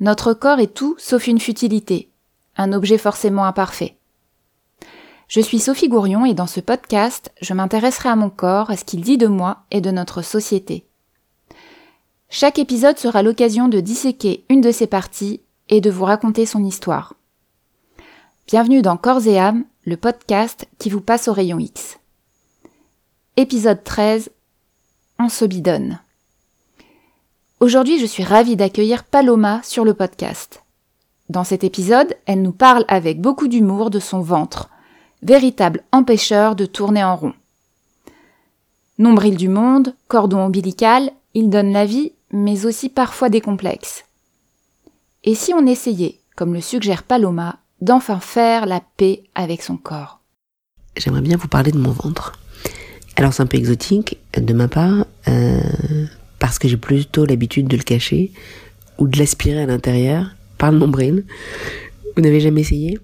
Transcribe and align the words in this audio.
notre 0.00 0.32
corps 0.32 0.60
est 0.60 0.74
tout 0.74 0.94
sauf 0.98 1.26
une 1.26 1.40
futilité, 1.40 2.08
un 2.56 2.72
objet 2.72 2.98
forcément 2.98 3.44
imparfait. 3.44 3.96
Je 5.26 5.40
suis 5.40 5.58
Sophie 5.58 5.88
Gourion 5.88 6.24
et 6.24 6.34
dans 6.34 6.46
ce 6.46 6.60
podcast, 6.60 7.32
je 7.42 7.52
m'intéresserai 7.52 8.08
à 8.08 8.16
mon 8.16 8.30
corps, 8.30 8.70
à 8.70 8.76
ce 8.76 8.84
qu'il 8.84 9.02
dit 9.02 9.18
de 9.18 9.26
moi 9.26 9.64
et 9.70 9.80
de 9.80 9.90
notre 9.90 10.22
société. 10.22 10.86
Chaque 12.30 12.58
épisode 12.58 12.98
sera 12.98 13.22
l'occasion 13.22 13.68
de 13.68 13.80
disséquer 13.80 14.44
une 14.48 14.60
de 14.60 14.70
ses 14.70 14.86
parties 14.86 15.40
et 15.68 15.80
de 15.80 15.90
vous 15.90 16.04
raconter 16.04 16.46
son 16.46 16.64
histoire. 16.64 17.14
Bienvenue 18.46 18.80
dans 18.80 18.96
Corps 18.96 19.26
et 19.26 19.38
âme, 19.38 19.64
le 19.84 19.96
podcast 19.96 20.66
qui 20.78 20.88
vous 20.88 21.02
passe 21.02 21.28
au 21.28 21.32
rayon 21.32 21.58
X. 21.58 21.98
Épisode 23.36 23.84
13 23.84 24.30
On 25.18 25.28
se 25.28 25.44
bidonne. 25.44 26.00
Aujourd'hui, 27.60 27.98
je 27.98 28.06
suis 28.06 28.22
ravie 28.22 28.54
d'accueillir 28.54 29.02
Paloma 29.02 29.60
sur 29.64 29.84
le 29.84 29.92
podcast. 29.92 30.62
Dans 31.28 31.42
cet 31.42 31.64
épisode, 31.64 32.14
elle 32.26 32.40
nous 32.40 32.52
parle 32.52 32.84
avec 32.86 33.20
beaucoup 33.20 33.48
d'humour 33.48 33.90
de 33.90 33.98
son 33.98 34.20
ventre, 34.20 34.70
véritable 35.24 35.82
empêcheur 35.90 36.54
de 36.54 36.66
tourner 36.66 37.02
en 37.02 37.16
rond. 37.16 37.32
Nombril 38.98 39.36
du 39.36 39.48
monde, 39.48 39.96
cordon 40.06 40.38
ombilical, 40.38 41.10
il 41.34 41.50
donne 41.50 41.72
la 41.72 41.84
vie, 41.84 42.12
mais 42.30 42.64
aussi 42.64 42.88
parfois 42.88 43.28
des 43.28 43.40
complexes. 43.40 44.04
Et 45.24 45.34
si 45.34 45.52
on 45.52 45.66
essayait, 45.66 46.20
comme 46.36 46.54
le 46.54 46.60
suggère 46.60 47.02
Paloma, 47.02 47.58
d'enfin 47.80 48.20
faire 48.20 48.66
la 48.66 48.80
paix 48.96 49.24
avec 49.34 49.62
son 49.62 49.76
corps? 49.76 50.20
J'aimerais 50.96 51.22
bien 51.22 51.36
vous 51.36 51.48
parler 51.48 51.72
de 51.72 51.78
mon 51.78 51.90
ventre. 51.90 52.38
Alors 53.16 53.32
c'est 53.32 53.42
un 53.42 53.46
peu 53.46 53.58
exotique 53.58 54.16
de 54.36 54.52
ma 54.54 54.68
part, 54.68 55.06
euh, 55.26 56.06
parce 56.38 56.58
que 56.58 56.68
j'ai 56.68 56.76
plutôt 56.76 57.24
l'habitude 57.24 57.68
de 57.68 57.76
le 57.76 57.82
cacher 57.82 58.32
ou 58.98 59.06
de 59.08 59.18
l'aspirer 59.18 59.62
à 59.62 59.66
l'intérieur 59.66 60.30
par 60.56 60.72
le 60.72 60.78
nombril. 60.78 61.24
Vous 62.16 62.22
n'avez 62.22 62.40
jamais 62.40 62.62
essayé? 62.62 62.98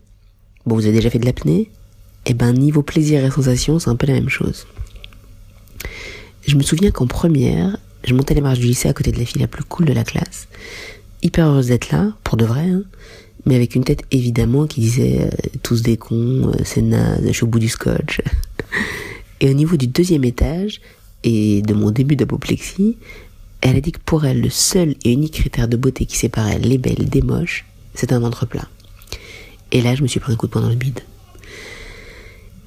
Bon, 0.66 0.74
vous 0.76 0.86
avez 0.86 0.96
déjà 0.96 1.10
fait 1.10 1.18
de 1.18 1.26
l'apnée? 1.26 1.70
Eh 2.26 2.34
ben, 2.34 2.52
niveau 2.52 2.82
plaisir 2.82 3.24
et 3.24 3.30
sensation, 3.30 3.78
c'est 3.78 3.90
un 3.90 3.96
peu 3.96 4.06
la 4.06 4.14
même 4.14 4.28
chose. 4.28 4.66
Je 6.46 6.56
me 6.56 6.62
souviens 6.62 6.90
qu'en 6.90 7.06
première, 7.06 7.76
je 8.04 8.14
montais 8.14 8.34
les 8.34 8.40
marches 8.40 8.58
du 8.58 8.66
lycée 8.66 8.88
à 8.88 8.92
côté 8.92 9.12
de 9.12 9.18
la 9.18 9.24
fille 9.24 9.40
la 9.40 9.48
plus 9.48 9.64
cool 9.64 9.86
de 9.86 9.92
la 9.92 10.04
classe. 10.04 10.48
Hyper 11.22 11.48
heureuse 11.48 11.68
d'être 11.68 11.90
là, 11.90 12.12
pour 12.22 12.36
de 12.36 12.44
vrai, 12.44 12.68
hein, 12.68 12.82
mais 13.46 13.56
avec 13.56 13.74
une 13.74 13.84
tête 13.84 14.02
évidemment 14.10 14.66
qui 14.66 14.80
disait 14.80 15.20
euh, 15.22 15.30
tous 15.62 15.82
des 15.82 15.96
cons, 15.96 16.48
euh, 16.48 16.62
c'est 16.64 16.82
naze, 16.82 17.22
je 17.26 17.32
suis 17.32 17.44
au 17.44 17.48
bout 17.48 17.58
du 17.58 17.68
scotch. 17.68 18.20
et 19.40 19.48
au 19.48 19.54
niveau 19.54 19.76
du 19.76 19.86
deuxième 19.86 20.24
étage, 20.24 20.80
et 21.24 21.62
de 21.62 21.74
mon 21.74 21.90
début 21.90 22.16
d'apoplexie, 22.16 22.96
elle 23.64 23.76
a 23.76 23.80
dit 23.80 23.92
que 23.92 24.00
pour 24.04 24.24
elle, 24.24 24.42
le 24.42 24.50
seul 24.50 24.94
et 25.04 25.12
unique 25.12 25.34
critère 25.34 25.68
de 25.68 25.76
beauté 25.76 26.04
qui 26.04 26.16
séparait 26.16 26.58
les 26.58 26.78
belles 26.78 27.08
des 27.08 27.22
moches, 27.22 27.64
c'est 27.94 28.12
un 28.12 28.20
ventre 28.20 28.46
plat. 28.46 28.68
Et 29.72 29.80
là, 29.80 29.94
je 29.94 30.02
me 30.02 30.06
suis 30.06 30.20
pris 30.20 30.32
un 30.32 30.36
coup 30.36 30.46
de 30.46 30.52
poing 30.52 30.62
dans 30.62 30.68
le 30.68 30.74
bide. 30.74 31.00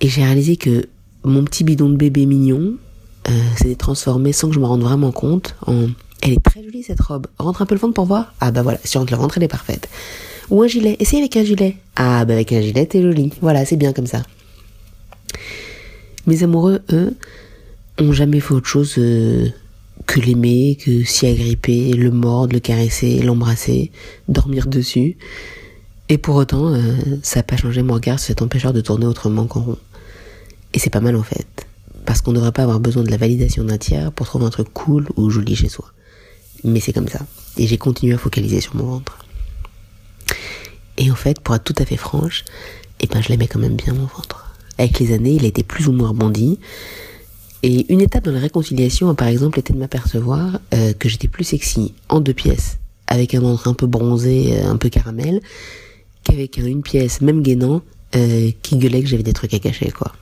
Et 0.02 0.10
j'ai 0.10 0.24
réalisé 0.24 0.58
que 0.58 0.88
mon 1.24 1.44
petit 1.44 1.64
bidon 1.64 1.90
de 1.90 1.96
bébé 1.96 2.26
mignon 2.26 2.74
euh, 3.30 3.32
s'est 3.58 3.76
transformé 3.76 4.34
sans 4.34 4.50
que 4.50 4.56
je 4.56 4.60
me 4.60 4.66
rende 4.66 4.82
vraiment 4.82 5.12
compte 5.12 5.56
en 5.66 5.88
elle 6.22 6.34
est 6.34 6.44
très 6.44 6.64
jolie 6.64 6.84
cette 6.84 7.00
robe. 7.00 7.28
Rentre 7.38 7.62
un 7.62 7.66
peu 7.68 7.76
le 7.76 7.80
ventre 7.80 7.94
pour 7.94 8.06
voir. 8.06 8.34
Ah 8.42 8.52
bah 8.52 8.64
voilà, 8.64 8.80
si 8.84 8.98
on 8.98 9.02
rentre 9.02 9.14
le 9.14 9.20
ventre, 9.20 9.38
elle 9.38 9.44
est 9.44 9.48
parfaite. 9.48 9.88
Ou 10.50 10.64
un 10.64 10.68
gilet. 10.68 10.98
Essaye 11.00 11.20
avec 11.20 11.38
un 11.38 11.44
gilet. 11.44 11.78
Ah 11.96 12.26
bah 12.26 12.34
avec 12.34 12.52
un 12.54 12.62
gilet, 12.62 12.86
t'es 12.88 13.02
jolie. 13.02 13.32
Voilà, 13.42 13.66
c'est 13.66 13.76
bien 13.76 13.94
comme 13.94 14.08
ça. 14.08 14.24
Mes 16.26 16.44
amoureux, 16.44 16.82
eux, 16.92 17.16
ont 18.00 18.12
jamais 18.12 18.40
fait 18.40 18.54
autre 18.54 18.68
chose 18.68 18.96
euh, 18.98 19.48
que 20.08 20.20
l'aimer, 20.20 20.78
que 20.84 21.04
s'y 21.04 21.28
agripper, 21.28 21.94
le 21.94 22.10
mordre, 22.10 22.54
le 22.54 22.60
caresser, 22.60 23.20
l'embrasser, 23.22 23.92
dormir 24.28 24.66
dessus. 24.66 25.18
Et 26.10 26.18
pour 26.18 26.36
autant, 26.36 26.74
euh, 26.74 26.96
ça 27.22 27.40
n'a 27.40 27.44
pas 27.44 27.58
changé 27.58 27.84
mon 27.84 27.96
regard 27.96 28.18
sur 28.18 28.28
cet 28.28 28.42
empêcheur 28.42 28.74
de 28.74 28.82
tourner 28.82 29.06
autrement 29.06 29.46
qu'en 29.46 29.62
rond. 29.62 29.78
Et 30.74 30.80
c'est 30.80 30.90
pas 30.90 31.02
mal 31.02 31.16
en 31.16 31.24
fait, 31.24 31.68
parce 32.06 32.22
qu'on 32.22 32.32
ne 32.32 32.38
devrait 32.38 32.54
pas 32.54 32.64
avoir 32.64 32.80
besoin 32.80 33.04
de 33.04 33.12
la 33.12 33.18
validation 33.18 33.66
d'un 33.66 33.78
tiers 33.78 34.12
pour 34.12 34.26
trouver 34.26 34.46
un 34.46 34.50
truc 34.50 34.70
cool 34.74 35.08
ou 35.18 35.30
joli 35.30 35.56
chez 35.56 35.70
soi. 35.70 35.92
Mais 36.64 36.80
c'est 36.80 36.94
comme 36.94 37.10
ça. 37.10 37.20
Et 37.58 37.68
j'ai 37.68 37.78
continué 37.78 38.14
à 38.14 38.18
focaliser 38.18 38.62
sur 38.62 38.76
mon 38.76 38.86
ventre. 38.86 39.18
Et 40.98 41.12
en 41.12 41.16
fait, 41.16 41.40
pour 41.42 41.54
être 41.56 41.64
tout 41.64 41.76
à 41.78 41.86
fait 41.86 41.98
franche, 41.98 42.46
eh 43.02 43.08
ben 43.08 43.22
je 43.22 43.30
l'aimais 43.30 43.48
quand 43.48 43.60
même 43.60 43.76
bien 43.76 43.94
mon 43.94 44.06
ventre. 44.06 44.56
Avec 44.78 45.00
les 45.00 45.14
années, 45.14 45.34
il 45.34 45.46
a 45.46 45.48
été 45.48 45.64
plus 45.64 45.88
ou 45.88 45.92
moins 45.92 46.10
rebondi. 46.10 46.60
Et 47.70 47.86
une 47.92 48.00
étape 48.00 48.24
dans 48.24 48.32
la 48.32 48.40
réconciliation 48.40 49.14
par 49.14 49.28
exemple 49.28 49.60
été 49.60 49.74
de 49.74 49.78
m'apercevoir 49.78 50.62
euh, 50.74 50.94
que 50.94 51.10
j'étais 51.10 51.28
plus 51.28 51.44
sexy 51.44 51.94
en 52.08 52.22
deux 52.22 52.34
pièces, 52.34 52.78
avec 53.08 53.36
un 53.36 53.42
ventre 53.42 53.68
un 53.68 53.74
peu 53.74 53.88
bronzé, 53.88 54.54
euh, 54.54 54.70
un 54.70 54.78
peu 54.78 54.88
caramel, 54.88 55.42
qu'avec 56.24 56.56
une 56.56 56.82
pièce, 56.82 57.20
même 57.20 57.42
gainant, 57.42 57.82
euh, 58.16 58.52
qui 58.62 58.78
gueulait 58.78 59.02
que 59.02 59.10
j'avais 59.10 59.24
des 59.24 59.34
trucs 59.34 59.54
à 59.54 59.60
cacher, 59.60 59.92
quoi. 59.92 60.14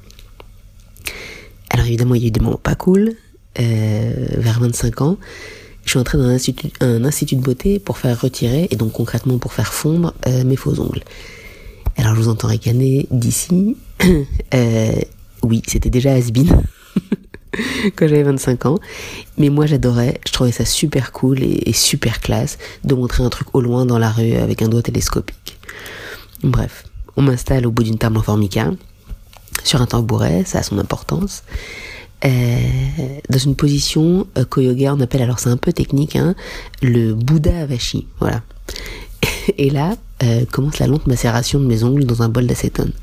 Alors 1.70 1.86
évidemment, 1.86 2.16
il 2.16 2.24
y 2.24 2.26
a 2.26 2.30
eu 2.30 2.32
des 2.32 2.40
moments 2.40 2.58
pas 2.58 2.74
cool. 2.74 3.14
vers 3.56 4.60
25 4.60 5.02
ans, 5.02 5.18
je 5.84 5.92
suis 5.92 6.00
entrée 6.00 6.18
dans 6.18 6.24
un 6.24 6.34
institut, 6.34 7.36
de 7.36 7.42
beauté 7.42 7.78
pour 7.78 8.00
faire 8.00 8.20
retirer, 8.20 8.68
et 8.72 8.76
donc 8.76 8.94
concrètement 8.94 9.38
pour 9.38 9.54
faire 9.54 9.72
fondre 9.72 10.16
mes 10.44 10.56
faux 10.56 10.80
ongles. 10.80 11.04
Alors 11.96 12.16
je 12.16 12.22
vous 12.22 12.30
entends 12.30 12.48
ricaner 12.48 13.06
d'ici. 13.12 13.78
oui, 15.44 15.62
c'était 15.68 15.92
déjà 15.92 16.14
Asbin. 16.14 16.64
quand 17.96 18.08
j'avais 18.08 18.24
25 18.24 18.66
ans. 18.66 18.80
Mais 19.38 19.50
moi 19.50 19.66
j'adorais, 19.66 20.20
je 20.26 20.32
trouvais 20.32 20.52
ça 20.52 20.66
super 20.66 21.12
cool 21.12 21.44
et, 21.44 21.74
super 21.74 22.20
classe 22.20 22.58
de 22.84 22.96
montrer 22.96 23.24
un 23.24 23.30
truc 23.30 23.54
au 23.54 23.62
loin 23.62 23.86
dans 23.86 24.00
la 24.00 24.10
rue 24.10 24.34
avec 24.34 24.62
un 24.62 24.70
doigt 24.70 24.82
télescopique. 24.82 25.58
Bref, 26.44 26.86
on 27.18 27.22
m'installe 27.22 27.66
au 27.66 27.72
bout 27.72 27.84
d'une 27.84 27.98
table 27.98 28.18
en 28.18 28.22
formica, 28.22 28.72
sur 29.64 29.82
un 29.82 29.86
tambouret, 29.86 30.44
ça 30.46 30.60
a 30.60 30.64
son 30.64 30.78
importance. 30.80 31.44
Euh, 32.24 32.58
dans 33.30 33.38
une 33.38 33.56
position 33.56 34.26
euh, 34.38 34.46
qu'au 34.46 34.62
yoga 34.62 34.94
on 34.96 35.02
appelle, 35.02 35.22
alors 35.22 35.40
c'est 35.40 35.50
un 35.50 35.58
peu 35.58 35.74
technique, 35.74 36.16
hein, 36.16 36.34
le 36.82 37.14
Bouddha 37.14 37.62
Avashi, 37.62 38.08
voilà. 38.20 38.42
Et 39.58 39.70
là 39.70 39.96
euh, 40.24 40.46
commence 40.50 40.80
la 40.80 40.88
lente 40.88 41.08
macération 41.08 41.60
de 41.60 41.66
mes 41.66 41.84
ongles 41.84 42.06
dans 42.06 42.22
un 42.24 42.30
bol 42.30 42.48
d'acétone. 42.48 42.94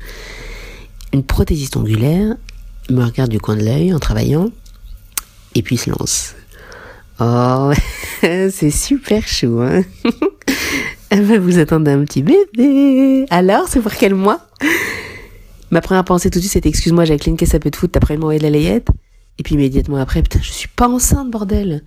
Une 1.13 1.23
prothésiste 1.23 1.77
ongulaire 1.77 2.35
me 2.89 3.03
regarde 3.03 3.29
du 3.29 3.39
coin 3.39 3.55
de 3.55 3.63
l'œil 3.63 3.93
en 3.93 3.99
travaillant, 3.99 4.49
et 5.55 5.61
puis 5.61 5.77
se 5.77 5.89
lance. 5.89 6.35
Oh, 7.19 7.71
c'est 8.21 8.71
super 8.71 9.27
chou, 9.27 9.61
hein 9.61 9.83
Elle 11.09 11.23
va 11.23 11.37
vous 11.37 11.59
attendre 11.59 11.91
un 11.91 12.03
petit 12.05 12.23
bébé. 12.23 13.25
Alors, 13.29 13.67
c'est 13.67 13.79
pour 13.79 13.93
quel 13.93 14.15
mois? 14.15 14.47
Ma 15.69 15.79
première 15.79 16.03
pensée 16.03 16.29
tout 16.31 16.39
de 16.39 16.41
suite, 16.41 16.53
c'était 16.53 16.69
excuse-moi 16.69 17.05
Jacqueline, 17.05 17.37
qu'est-ce 17.37 17.51
que 17.51 17.57
ça 17.57 17.59
peut 17.59 17.69
te 17.69 17.77
foutre 17.77 17.99
T'as 17.99 18.15
de 18.15 18.43
la 18.43 18.49
layette? 18.49 18.87
Et 19.37 19.43
puis 19.43 19.55
immédiatement 19.55 19.97
après, 19.97 20.21
putain, 20.21 20.39
je 20.41 20.51
suis 20.51 20.67
pas 20.67 20.87
enceinte, 20.87 21.29
bordel 21.31 21.83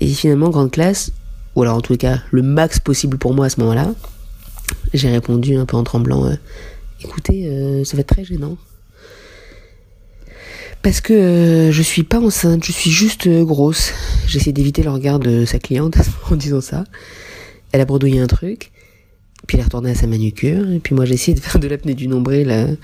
Et 0.00 0.08
finalement, 0.08 0.50
grande 0.50 0.70
classe, 0.70 1.12
ou 1.54 1.62
alors 1.62 1.76
en 1.76 1.80
tout 1.80 1.96
cas, 1.96 2.20
le 2.30 2.42
max 2.42 2.78
possible 2.78 3.18
pour 3.18 3.34
moi 3.34 3.46
à 3.46 3.48
ce 3.48 3.60
moment-là, 3.60 3.92
j'ai 4.94 5.10
répondu 5.10 5.56
un 5.56 5.66
peu 5.66 5.76
en 5.76 5.84
tremblant, 5.84 6.26
euh, 6.26 6.34
écoutez, 7.02 7.48
euh, 7.48 7.84
ça 7.84 7.96
va 7.96 8.00
être 8.02 8.14
très 8.14 8.24
gênant. 8.24 8.56
Parce 10.82 11.00
que 11.00 11.12
euh, 11.12 11.72
je 11.72 11.82
suis 11.82 12.04
pas 12.04 12.20
enceinte, 12.20 12.64
je 12.64 12.72
suis 12.72 12.90
juste 12.90 13.26
euh, 13.26 13.44
grosse. 13.44 13.92
J'essaie 14.26 14.52
d'éviter 14.52 14.82
le 14.82 14.90
regard 14.90 15.18
de 15.18 15.44
sa 15.44 15.58
cliente 15.58 15.96
en 16.30 16.36
disant 16.36 16.60
ça. 16.60 16.84
Elle 17.72 17.80
a 17.80 17.84
bredouillé 17.84 18.20
un 18.20 18.26
truc, 18.26 18.72
puis 19.46 19.56
elle 19.56 19.60
est 19.60 19.64
retournée 19.64 19.90
à 19.90 19.94
sa 19.94 20.06
manucure, 20.06 20.70
et 20.70 20.78
puis 20.78 20.94
moi 20.94 21.04
j'ai 21.04 21.34
de 21.34 21.40
faire 21.40 21.60
de 21.60 21.68
l'apnée 21.68 21.94
du 21.94 22.08
nombril 22.08 22.78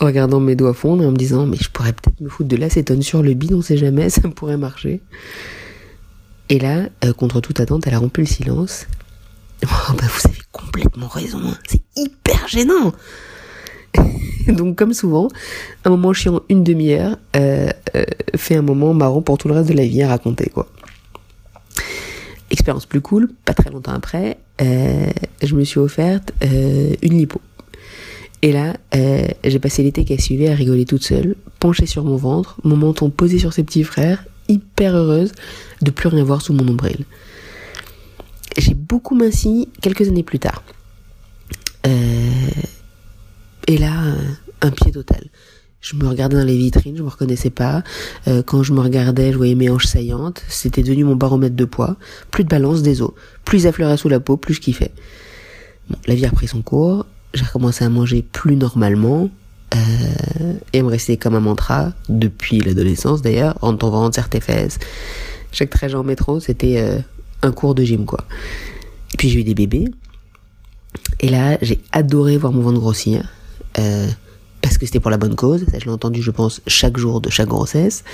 en 0.00 0.06
regardant 0.06 0.40
mes 0.40 0.56
doigts 0.56 0.72
fondre 0.72 1.02
et 1.02 1.06
en 1.06 1.10
me 1.10 1.16
disant 1.16 1.44
mais 1.44 1.58
je 1.60 1.68
pourrais 1.68 1.92
peut-être 1.92 2.22
me 2.22 2.30
foutre 2.30 2.48
de 2.48 2.56
l'acétone 2.56 3.02
sur 3.02 3.22
le 3.22 3.34
bide, 3.34 3.52
on 3.52 3.60
sait 3.60 3.76
jamais, 3.76 4.08
ça 4.10 4.22
pourrait 4.28 4.56
marcher. 4.56 5.02
Et 6.48 6.58
là, 6.58 6.88
euh, 7.04 7.12
contre 7.12 7.40
toute 7.40 7.60
attente, 7.60 7.86
elle 7.86 7.94
a 7.94 7.98
rompu 7.98 8.20
le 8.20 8.26
silence. 8.26 8.86
Oh, 9.64 9.68
vous 9.92 10.28
avez 10.28 10.38
complètement 10.52 11.08
raison, 11.08 11.40
hein. 11.44 11.58
c'est 11.68 11.82
hyper 11.96 12.48
gênant. 12.48 12.92
Donc 14.48 14.76
comme 14.76 14.92
souvent, 14.92 15.28
un 15.84 15.90
moment 15.90 16.12
chiant 16.12 16.40
une 16.48 16.64
demi-heure 16.64 17.16
euh, 17.36 17.68
euh, 17.96 18.04
fait 18.36 18.56
un 18.56 18.62
moment 18.62 18.94
marrant 18.94 19.22
pour 19.22 19.38
tout 19.38 19.48
le 19.48 19.54
reste 19.54 19.68
de 19.68 19.74
la 19.74 19.86
vie 19.86 20.02
à 20.02 20.08
raconter. 20.08 20.52
Expérience 22.50 22.86
plus 22.86 23.00
cool, 23.00 23.30
pas 23.44 23.54
très 23.54 23.70
longtemps 23.70 23.92
après, 23.92 24.38
euh, 24.60 25.06
je 25.42 25.54
me 25.54 25.64
suis 25.64 25.80
offerte 25.80 26.32
une 26.42 27.18
lipo. 27.18 27.40
Et 28.42 28.52
là, 28.52 28.76
j'ai 29.42 29.58
passé 29.58 29.82
l'été 29.82 30.04
qui 30.04 30.12
a 30.12 30.18
suivi 30.18 30.46
à 30.48 30.54
rigoler 30.54 30.84
toute 30.84 31.02
seule, 31.02 31.34
penchée 31.60 31.86
sur 31.86 32.04
mon 32.04 32.16
ventre, 32.16 32.56
mon 32.62 32.76
menton 32.76 33.08
posé 33.08 33.38
sur 33.38 33.54
ses 33.54 33.64
petits 33.64 33.84
frères, 33.84 34.24
hyper 34.48 34.94
heureuse 34.94 35.32
de 35.80 35.90
plus 35.90 36.08
rien 36.08 36.24
voir 36.24 36.42
sous 36.42 36.52
mon 36.52 36.64
nombril. 36.64 37.06
J'ai 38.58 38.74
beaucoup 38.74 39.14
minci 39.14 39.68
quelques 39.80 40.08
années 40.08 40.22
plus 40.22 40.38
tard. 40.38 40.62
Euh, 41.86 42.43
et 43.66 43.78
là, 43.78 43.92
un 44.60 44.70
pied 44.70 44.92
total. 44.92 45.24
Je 45.80 45.96
me 45.96 46.08
regardais 46.08 46.36
dans 46.36 46.44
les 46.44 46.56
vitrines, 46.56 46.96
je 46.96 47.02
me 47.02 47.08
reconnaissais 47.08 47.50
pas. 47.50 47.82
Euh, 48.26 48.42
quand 48.42 48.62
je 48.62 48.72
me 48.72 48.80
regardais, 48.80 49.32
je 49.32 49.36
voyais 49.36 49.54
mes 49.54 49.68
hanches 49.68 49.84
saillantes. 49.84 50.42
C'était 50.48 50.82
devenu 50.82 51.04
mon 51.04 51.14
baromètre 51.14 51.56
de 51.56 51.64
poids. 51.66 51.96
Plus 52.30 52.44
de 52.44 52.48
balance 52.48 52.80
des 52.80 53.02
os. 53.02 53.10
Plus 53.44 53.60
ça 53.60 53.72
fleurait 53.72 53.98
sous 53.98 54.08
la 54.08 54.18
peau, 54.18 54.38
plus 54.38 54.54
je 54.54 54.60
kiffais. 54.60 54.92
La 56.06 56.14
vie 56.14 56.24
a 56.24 56.30
pris 56.30 56.48
son 56.48 56.62
cours. 56.62 57.04
J'ai 57.34 57.44
recommencé 57.44 57.84
à 57.84 57.90
manger 57.90 58.22
plus 58.22 58.56
normalement. 58.56 59.28
Euh, 59.74 60.54
et 60.72 60.82
me 60.82 60.88
restait 60.88 61.16
comme 61.16 61.34
un 61.34 61.40
mantra, 61.40 61.92
depuis 62.08 62.60
l'adolescence 62.60 63.22
d'ailleurs, 63.22 63.58
en 63.60 63.74
ventre, 63.74 64.14
serre 64.14 64.28
tes 64.28 64.40
fesses. 64.40 64.78
Chaque 65.52 65.70
trajet 65.70 65.96
en 65.96 66.04
métro, 66.04 66.40
c'était 66.40 66.78
euh, 66.78 66.98
un 67.42 67.52
cours 67.52 67.74
de 67.74 67.84
gym 67.84 68.06
quoi. 68.06 68.24
Et 69.12 69.16
puis 69.16 69.28
j'ai 69.28 69.40
eu 69.40 69.44
des 69.44 69.54
bébés. 69.54 69.86
Et 71.20 71.28
là, 71.28 71.58
j'ai 71.60 71.80
adoré 71.92 72.36
voir 72.38 72.52
mon 72.52 72.62
ventre 72.62 72.78
grossir. 72.78 73.28
Euh, 73.78 74.08
parce 74.62 74.78
que 74.78 74.86
c'était 74.86 75.00
pour 75.00 75.10
la 75.10 75.18
bonne 75.18 75.34
cause. 75.34 75.64
Ça, 75.70 75.78
je 75.78 75.84
l'ai 75.84 75.90
entendu, 75.90 76.22
je 76.22 76.30
pense, 76.30 76.60
chaque 76.66 76.96
jour 76.96 77.20
de 77.20 77.30
chaque 77.30 77.48
grossesse. 77.48 78.04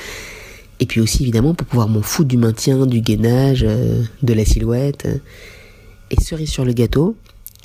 Et 0.81 0.87
puis 0.87 1.01
aussi, 1.01 1.23
évidemment, 1.23 1.55
pour 1.55 1.67
pouvoir 1.67 1.89
m'en 1.89 2.03
foutre 2.03 2.29
du 2.29 2.37
maintien, 2.37 2.87
du 2.87 3.01
gainage, 3.01 3.65
euh, 3.67 4.03
de 4.23 4.33
la 4.35 4.45
silhouette. 4.45 5.07
Et 6.11 6.21
cerise 6.21 6.51
sur 6.51 6.65
le 6.65 6.73
gâteau, 6.73 7.17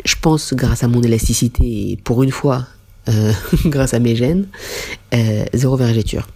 je 0.04 0.16
pense, 0.22 0.54
grâce 0.54 0.84
à 0.84 0.88
mon 0.88 1.02
élasticité, 1.02 1.92
et 1.92 1.98
pour 1.98 2.22
une 2.24 2.32
fois, 2.32 2.68
euh, 3.10 3.32
grâce 3.66 3.94
à 3.94 4.00
mes 4.00 4.16
gènes, 4.16 4.48
euh, 5.14 5.46
zéro 5.54 5.76
vergéture. 5.78 6.28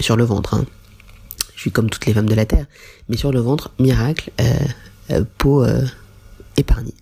Sur 0.00 0.16
le 0.16 0.24
ventre, 0.24 0.54
hein. 0.54 0.64
Je 1.54 1.60
suis 1.60 1.70
comme 1.70 1.90
toutes 1.90 2.06
les 2.06 2.14
femmes 2.14 2.28
de 2.28 2.34
la 2.34 2.46
Terre. 2.46 2.64
Mais 3.08 3.18
sur 3.18 3.32
le 3.32 3.40
ventre, 3.40 3.70
miracle, 3.78 4.30
euh, 4.40 5.24
peau 5.36 5.62
épargnée. 6.56 6.94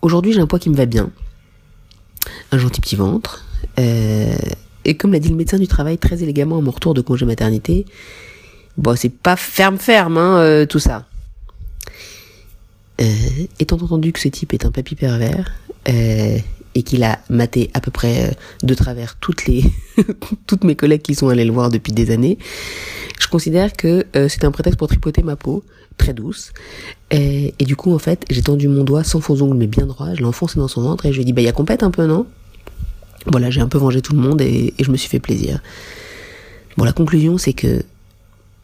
Aujourd'hui, 0.00 0.32
j'ai 0.32 0.40
un 0.40 0.46
poids 0.46 0.58
qui 0.58 0.70
me 0.70 0.76
va 0.76 0.86
bien. 0.86 1.10
Un 2.52 2.58
gentil 2.58 2.80
petit 2.80 2.96
ventre. 2.96 3.44
et 3.76 4.96
comme 4.96 5.12
l'a 5.12 5.18
dit 5.18 5.28
le 5.28 5.36
médecin 5.36 5.58
du 5.58 5.68
travail 5.68 5.98
très 5.98 6.22
élégamment 6.22 6.58
à 6.58 6.60
mon 6.60 6.70
retour 6.70 6.94
de 6.94 7.00
congé 7.00 7.26
maternité, 7.26 7.84
bon, 8.76 8.96
c'est 8.96 9.10
pas 9.10 9.36
ferme 9.36 9.78
ferme, 9.78 10.16
hein, 10.16 10.66
tout 10.66 10.78
ça. 10.78 11.06
étant 12.98 13.76
entendu 13.76 14.12
que 14.12 14.20
ce 14.20 14.28
type 14.28 14.54
est 14.54 14.64
un 14.64 14.70
papy 14.70 14.94
pervers, 14.94 15.52
et 16.78 16.82
qu'il 16.82 17.02
a 17.02 17.18
maté 17.28 17.70
à 17.74 17.80
peu 17.80 17.90
près 17.90 18.30
euh, 18.30 18.32
de 18.62 18.72
travers 18.74 19.16
toutes 19.16 19.46
les 19.46 19.64
toutes 20.46 20.62
mes 20.62 20.76
collègues 20.76 21.02
qui 21.02 21.16
sont 21.16 21.28
allés 21.28 21.44
le 21.44 21.52
voir 21.52 21.70
depuis 21.70 21.92
des 21.92 22.12
années, 22.12 22.38
je 23.18 23.26
considère 23.26 23.72
que 23.72 24.06
euh, 24.14 24.28
c'est 24.28 24.44
un 24.44 24.52
prétexte 24.52 24.78
pour 24.78 24.86
tripoter 24.86 25.22
ma 25.22 25.34
peau, 25.34 25.64
très 25.98 26.14
douce. 26.14 26.52
Et, 27.10 27.52
du 27.60 27.76
coup, 27.76 27.94
en 27.94 27.98
fait, 27.98 28.24
j'ai 28.30 28.42
tendu 28.42 28.68
mon 28.68 28.84
doigt 28.84 29.04
sans 29.04 29.20
faux 29.20 29.42
ongles 29.42 29.56
mais 29.56 29.66
bien 29.66 29.86
droit, 29.86 30.14
je 30.14 30.20
l'ai 30.20 30.24
enfoncé 30.24 30.58
dans 30.58 30.68
son 30.68 30.82
ventre 30.82 31.06
et 31.06 31.10
je 31.10 31.16
lui 31.16 31.22
ai 31.22 31.24
dit, 31.24 31.32
bah, 31.32 31.42
y 31.42 31.48
a 31.48 31.52
compète 31.52 31.82
un 31.82 31.90
peu, 31.90 32.06
non? 32.06 32.26
Voilà, 33.26 33.50
j'ai 33.50 33.60
un 33.60 33.68
peu 33.68 33.78
vengé 33.78 34.00
tout 34.00 34.14
le 34.14 34.20
monde 34.20 34.40
et, 34.40 34.72
je 34.80 34.90
me 34.90 34.96
suis 34.96 35.08
fait 35.08 35.20
plaisir. 35.20 35.60
Bon, 36.76 36.84
la 36.84 36.92
conclusion, 36.92 37.36
c'est 37.36 37.52
que 37.52 37.82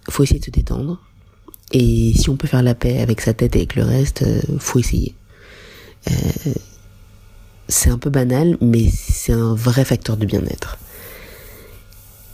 faut 0.08 0.22
essayer 0.22 0.40
de 0.40 0.44
se 0.44 0.50
détendre. 0.50 1.00
Et 1.72 2.12
si 2.14 2.30
on 2.30 2.36
peut 2.36 2.46
faire 2.46 2.62
la 2.62 2.74
paix 2.74 3.00
avec 3.00 3.20
sa 3.20 3.34
tête 3.34 3.56
et 3.56 3.60
avec 3.60 3.74
le 3.74 3.84
reste, 3.84 4.22
euh, 4.22 4.40
faut 4.58 4.78
essayer. 4.78 5.14
Euh, 6.10 6.52
c'est 7.68 7.90
un 7.90 7.98
peu 7.98 8.10
banal, 8.10 8.56
mais 8.60 8.90
c'est 8.90 9.32
un 9.32 9.54
vrai 9.54 9.84
facteur 9.84 10.16
de 10.16 10.26
bien-être. 10.26 10.78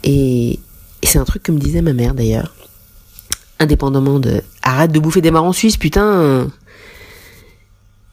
Et, 0.05 0.59
c'est 1.03 1.19
un 1.19 1.25
truc 1.25 1.43
que 1.43 1.53
me 1.53 1.59
disait 1.59 1.83
ma 1.83 1.93
mère 1.93 2.15
d'ailleurs. 2.15 2.55
Indépendamment 3.61 4.19
de 4.19 4.43
arrête 4.63 4.91
de 4.91 4.99
bouffer 4.99 5.21
des 5.21 5.31
marrons 5.31 5.53
suisses, 5.53 5.77
putain. 5.77 6.51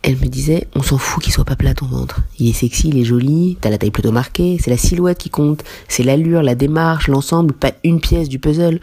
Elle 0.03 0.17
me 0.17 0.27
disait, 0.27 0.67
on 0.75 0.83
s'en 0.83 0.97
fout 0.97 1.23
qu'il 1.23 1.33
soit 1.33 1.43
pas 1.43 1.55
plat 1.55 1.73
ton 1.73 1.87
ventre. 1.87 2.21
Il 2.37 2.47
est 2.49 2.53
sexy, 2.53 2.89
il 2.89 2.97
est 2.97 3.03
joli, 3.03 3.57
t'as 3.59 3.69
la 3.69 3.77
taille 3.77 3.91
plutôt 3.91 4.11
marquée, 4.11 4.57
c'est 4.61 4.69
la 4.69 4.77
silhouette 4.77 5.17
qui 5.17 5.29
compte, 5.29 5.63
c'est 5.89 6.03
l'allure, 6.03 6.43
la 6.43 6.55
démarche, 6.55 7.07
l'ensemble, 7.07 7.53
pas 7.53 7.71
une 7.83 7.99
pièce 7.99 8.29
du 8.29 8.39
puzzle. 8.39 8.79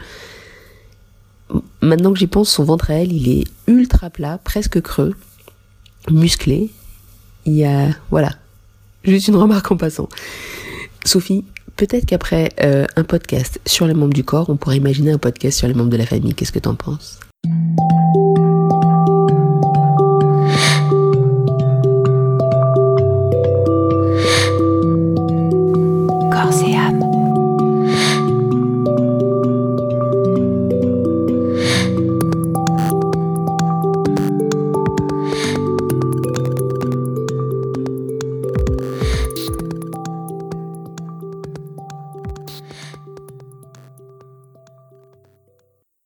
Maintenant 1.81 2.11
que 2.13 2.19
j'y 2.19 2.27
pense, 2.27 2.49
son 2.49 2.63
ventre 2.63 2.91
à 2.91 2.95
elle, 2.95 3.13
il 3.13 3.29
est 3.29 3.45
ultra 3.67 4.09
plat, 4.09 4.39
presque 4.43 4.81
creux, 4.81 5.15
musclé, 6.11 6.69
il 7.45 7.53
y 7.53 7.65
a... 7.65 7.89
Voilà. 8.11 8.31
Juste 9.03 9.27
une 9.27 9.35
remarque 9.35 9.71
en 9.71 9.77
passant. 9.77 10.09
Sophie, 11.05 11.45
peut-être 11.75 12.05
qu'après 12.05 12.49
euh, 12.61 12.85
un 12.95 13.03
podcast 13.03 13.59
sur 13.65 13.87
les 13.87 13.93
membres 13.93 14.13
du 14.13 14.23
corps, 14.23 14.49
on 14.49 14.57
pourrait 14.57 14.77
imaginer 14.77 15.11
un 15.11 15.17
podcast 15.17 15.57
sur 15.57 15.67
les 15.67 15.73
membres 15.73 15.91
de 15.91 15.97
la 15.97 16.05
famille. 16.05 16.33
Qu'est-ce 16.33 16.51
que 16.51 16.59
t'en 16.59 16.75
penses? 16.75 17.19